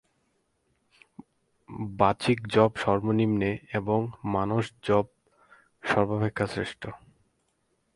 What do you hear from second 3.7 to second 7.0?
এবং মানস জপ সর্বাপেক্ষা শ্রেষ্ঠ।